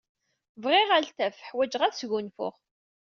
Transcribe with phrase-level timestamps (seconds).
[0.63, 1.37] Bɣiɣ altaf.
[1.49, 2.55] Ḥwajeɣ ad sgunfuɣ.